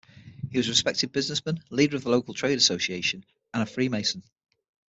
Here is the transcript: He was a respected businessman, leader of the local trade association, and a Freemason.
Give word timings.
He 0.49 0.57
was 0.57 0.65
a 0.65 0.71
respected 0.71 1.11
businessman, 1.11 1.59
leader 1.69 1.95
of 1.95 2.01
the 2.05 2.09
local 2.09 2.33
trade 2.33 2.57
association, 2.57 3.23
and 3.53 3.61
a 3.61 3.67
Freemason. 3.67 4.23